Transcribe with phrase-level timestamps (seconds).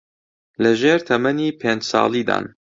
[0.63, 2.45] لەژێر تەمەنی پێنج ساڵیدان